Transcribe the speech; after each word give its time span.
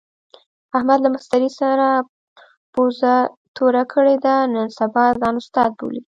احمد 0.77 0.99
له 1.01 1.09
مستري 1.15 1.49
سره 1.59 1.87
پوزه 2.73 3.15
توره 3.55 3.83
کړې 3.93 4.15
ده، 4.25 4.35
نن 4.53 4.67
سبا 4.79 5.03
ځان 5.21 5.35
استاد 5.41 5.69
بولي. 5.79 6.01